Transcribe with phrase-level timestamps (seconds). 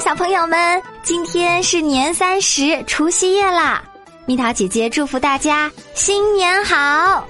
[0.00, 0.82] 小朋友们！
[1.02, 3.82] 今天是年三十，除夕夜啦！
[4.26, 7.26] 蜜桃姐姐祝福大家新年好！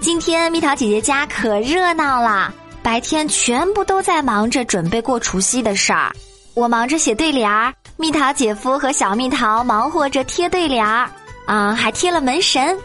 [0.00, 2.52] 今天蜜桃姐姐家可热闹啦，
[2.82, 6.12] 白天全部都在忙着准备过除夕的事儿。
[6.54, 11.08] 我忙着写对联儿，蜜桃姐夫和小蜜桃忙活着贴对联儿，
[11.46, 12.76] 啊，还贴了门神。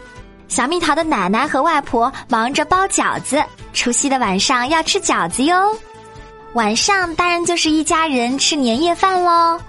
[0.46, 3.42] 小蜜桃的奶奶和外婆忙着包饺子，
[3.72, 5.76] 除夕的晚上要吃饺子哟。
[6.54, 9.60] 晚上当然就是一家人吃年夜饭喽，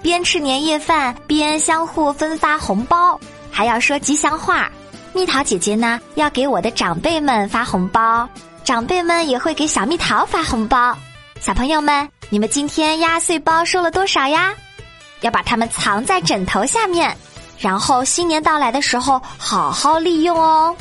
[0.00, 4.70] 边吃年夜饭边相互分发红包，还要说吉祥话。
[5.12, 8.26] 蜜桃姐姐呢要给我的长辈们发红包，
[8.64, 10.96] 长辈们也会给小蜜桃发红包。
[11.38, 14.54] 小朋友们，你们今天压岁包收了多少呀？
[15.20, 17.14] 要把它们藏在枕头下面，
[17.58, 20.74] 然后新年到来的时候好好利用哦。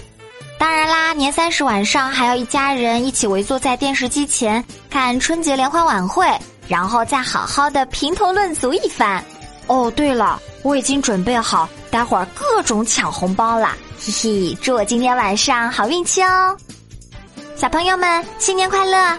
[0.61, 6.23] 当然啦，年三十晚上还要一家人一起围坐在电视机前看春节联欢晚会，
[6.67, 9.25] 然后再好好的评头论足一番。
[9.65, 14.57] 哦，对了，我已经准备好待会儿各种抢红包啦，嘿嘿！
[14.61, 16.55] 祝我今天晚上好运气哦，
[17.55, 19.17] 小朋友们新年快乐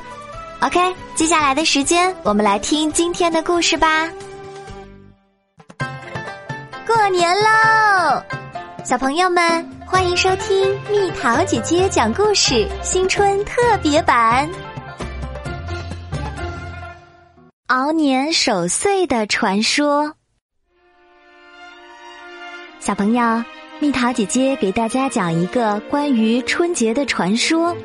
[0.60, 4.08] ！OK，接下来的时间我们来听今天的故事吧。
[6.86, 8.22] 过年喽，
[8.84, 9.71] 小朋友们。
[9.92, 14.48] 欢迎收听蜜桃姐姐讲故事新春特别版，
[17.66, 20.04] 《熬年守岁的传说》。
[22.80, 23.44] 小朋友，
[23.80, 27.76] 蜜桃姐姐给大家讲一个关于春节的传说。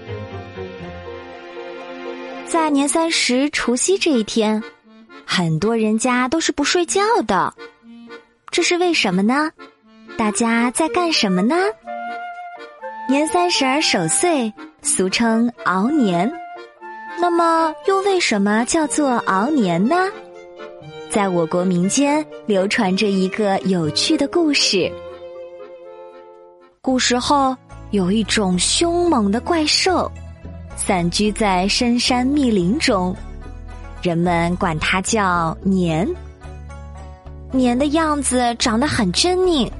[2.48, 4.64] 在年三十除夕这一天，
[5.26, 7.54] 很多人家都是不睡觉的，
[8.50, 9.52] 这是为什么呢？
[10.18, 11.56] 大家在干什么呢？
[13.10, 16.30] 年三十儿守岁，俗称熬年。
[17.18, 19.96] 那么，又为什么叫做熬年呢？
[21.10, 24.92] 在我国民间流传着一个有趣的故事。
[26.82, 27.56] 古时候，
[27.92, 30.12] 有一种凶猛的怪兽，
[30.76, 33.16] 散居在深山密林中，
[34.02, 36.06] 人们管它叫年。
[37.54, 39.72] 年的样子长得很狰狞，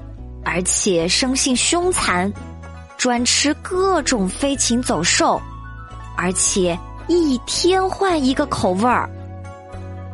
[0.46, 2.32] 而且生性凶残。
[2.98, 5.40] 专吃各种飞禽走兽，
[6.18, 6.78] 而且
[7.08, 9.08] 一天换一个口味儿，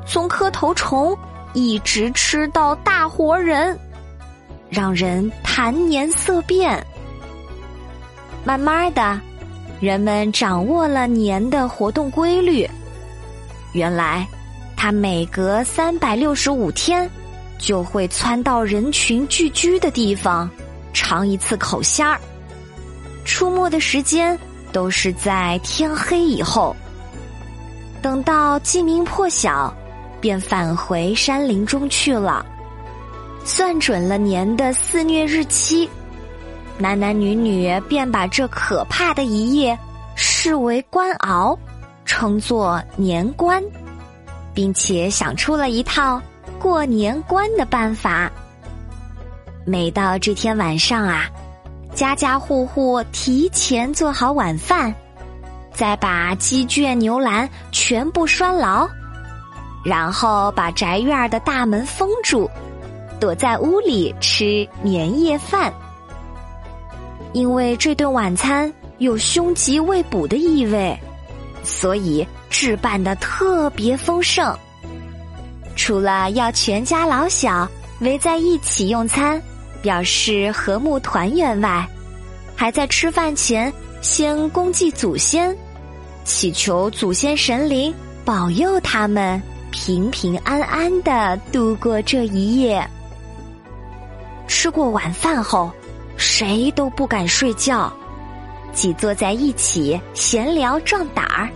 [0.05, 1.17] 从磕头虫
[1.53, 3.79] 一直吃到大活人，
[4.69, 6.85] 让人谈年色变。
[8.43, 9.19] 慢慢的，
[9.79, 12.69] 人们掌握了年的活动规律。
[13.71, 14.27] 原来，
[14.75, 17.09] 它每隔三百六十五天，
[17.57, 20.49] 就会窜到人群聚居的地方，
[20.91, 22.19] 尝一次口香儿。
[23.25, 24.37] 出没的时间
[24.71, 26.75] 都是在天黑以后，
[28.01, 29.73] 等到鸡鸣破晓，
[30.19, 32.45] 便返回山林中去了。
[33.45, 35.89] 算准了年的肆虐日期，
[36.77, 39.77] 男男女女便把这可怕的一夜
[40.15, 41.57] 视为关熬，
[42.05, 43.61] 称作年关，
[44.53, 46.21] 并且想出了一套
[46.57, 48.31] 过年关的办法。
[49.65, 51.29] 每到这天晚上啊。
[51.93, 54.93] 家家户户提前做好晚饭，
[55.71, 58.87] 再把鸡圈牛栏全部拴牢，
[59.85, 62.49] 然后把宅院的大门封住，
[63.19, 65.71] 躲在屋里吃年夜饭。
[67.31, 70.97] 因为这顿晚餐有凶吉未卜的意味，
[71.63, 74.55] 所以置办的特别丰盛。
[75.75, 77.67] 除了要全家老小
[77.99, 79.39] 围在一起用餐。
[79.83, 81.87] 表示和睦团圆外，
[82.55, 83.71] 还在吃饭前
[84.01, 85.55] 先恭祭祖先，
[86.23, 89.39] 祈求祖先神灵保佑他们
[89.71, 92.81] 平平安安的度过这一夜。
[94.47, 95.69] 吃过晚饭后，
[96.15, 97.91] 谁都不敢睡觉，
[98.71, 101.49] 挤坐在一起闲聊壮胆儿。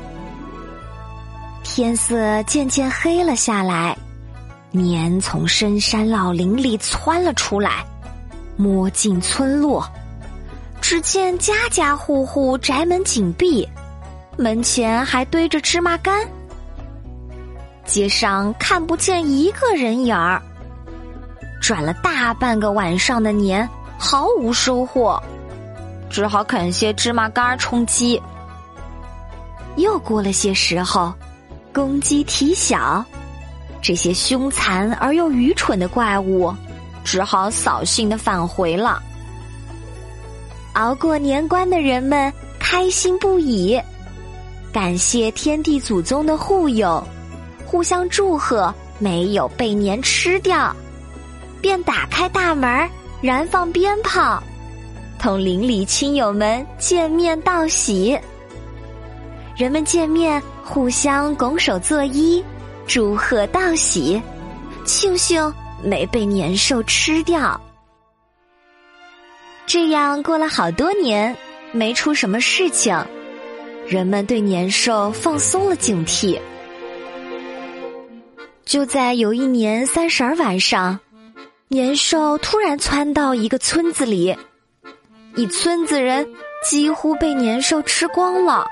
[1.63, 3.97] 天色渐渐黑了下来，
[4.71, 7.85] 年从深山老林里窜了出来。
[8.57, 9.87] 摸进村落，
[10.81, 13.67] 只见家家户户宅门紧闭，
[14.35, 16.27] 门前还堆着芝麻干。
[17.85, 20.41] 街上看不见一个人影儿。
[21.61, 23.67] 转了大半个晚上的年，
[23.97, 25.21] 毫无收获，
[26.09, 28.21] 只好啃些芝麻干充饥。
[29.75, 31.13] 又过了些时候，
[31.71, 33.03] 公鸡啼晓，
[33.81, 36.53] 这些凶残而又愚蠢的怪物。
[37.07, 39.01] 只好扫兴的返回了。
[40.73, 43.81] 熬过年关的人们开心不已，
[44.73, 47.01] 感谢天地祖宗的护佑，
[47.65, 50.75] 互相祝贺，没有被年吃掉，
[51.61, 52.89] 便打开大门，
[53.21, 54.43] 燃放鞭炮，
[55.17, 58.19] 同邻里亲友们见面道喜。
[59.55, 62.43] 人们见面，互相拱手作揖，
[62.85, 64.21] 祝贺道喜，
[64.85, 65.41] 庆幸
[65.83, 67.59] 没被年兽吃掉。
[69.65, 71.35] 这样过了好多年，
[71.71, 72.97] 没出什么事情，
[73.85, 76.39] 人们对年兽放松了警惕。
[78.65, 80.99] 就在有一年三十儿晚上，
[81.67, 84.35] 年兽突然窜到一个村子里，
[85.35, 86.27] 一村子人
[86.63, 88.65] 几乎被年兽吃光了，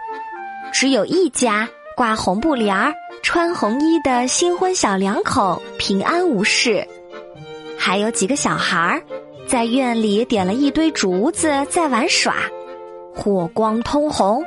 [0.73, 6.85] 只有一家挂红布帘儿、穿红衣的新婚小两口平安无事，
[7.77, 9.01] 还有几个小孩儿
[9.47, 12.35] 在院里点了一堆竹子在玩耍，
[13.13, 14.43] 火光通红，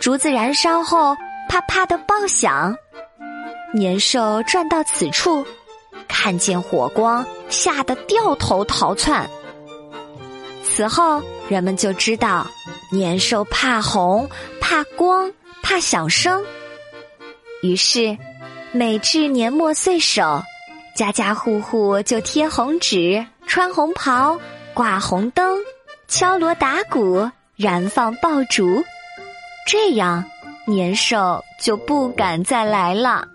[0.00, 1.14] 竹子燃烧后
[1.48, 2.76] 啪啪的爆响。
[3.74, 5.44] 年兽转到此处，
[6.08, 9.28] 看见火光，吓得掉头逃窜。
[10.64, 12.46] 此后，人们就知道
[12.90, 14.28] 年兽怕红、
[14.60, 15.30] 怕光、
[15.62, 16.42] 怕响声。
[17.62, 18.16] 于是，
[18.72, 20.42] 每至年末岁首，
[20.96, 24.40] 家家户户就贴红纸、穿红袍、
[24.72, 25.58] 挂红灯、
[26.08, 28.82] 敲锣打鼓、燃放爆竹，
[29.66, 30.24] 这样
[30.66, 33.28] 年兽就不敢再来了。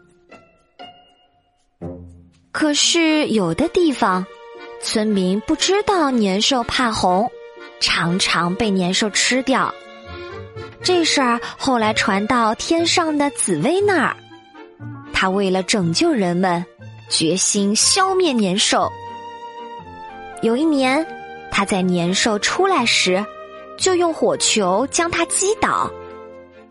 [2.52, 4.26] 可是有的地方，
[4.82, 7.32] 村民不知道年兽怕红，
[7.80, 9.72] 常常被年兽吃掉。
[10.82, 14.18] 这事儿后来传到天上的紫薇那儿，
[15.14, 16.66] 他为了拯救人们，
[17.12, 18.92] 决心消灭年兽。
[20.42, 21.06] 有一年，
[21.52, 23.24] 他在年兽出来时，
[23.78, 25.92] 就用火球将它击倒，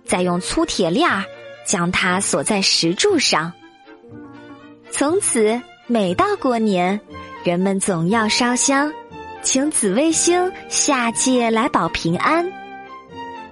[0.04, 1.22] 再用粗铁链儿
[1.64, 3.52] 将它锁在石柱上。
[4.90, 5.60] 从此。
[5.92, 7.00] 每到过年，
[7.42, 8.92] 人们总要烧香，
[9.42, 12.48] 请紫微星下界来保平安。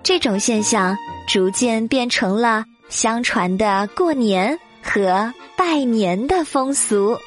[0.05, 0.97] 这种现象
[1.27, 7.19] 逐渐变成了相传的过年和拜年的风俗。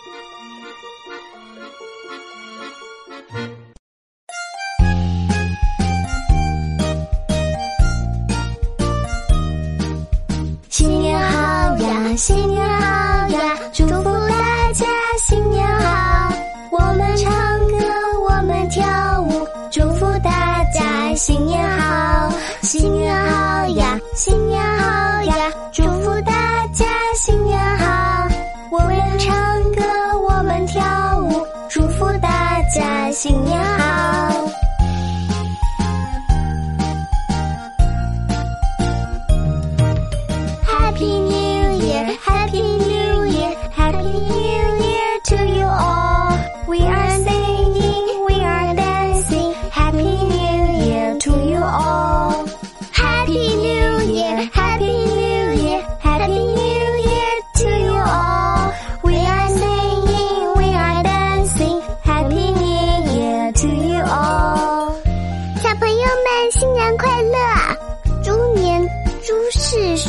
[33.22, 33.61] 新年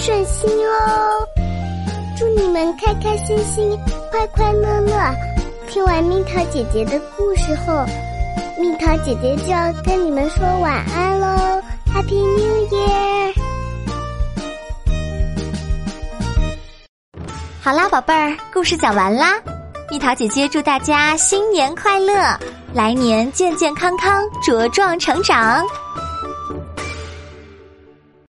[0.05, 1.29] 顺心哦！
[2.19, 3.79] 祝你们开开心心，
[4.11, 4.93] 快快乐乐。
[5.69, 7.87] 听完蜜桃姐姐的故事后，
[8.59, 11.63] 蜜桃姐姐就要跟你们说晚安喽
[11.95, 13.33] ，Happy New Year！
[17.63, 19.35] 好啦，宝贝儿，故事讲完啦。
[19.89, 22.13] 蜜桃姐姐祝大家新年快乐，
[22.75, 25.65] 来年健健康康，茁壮成长。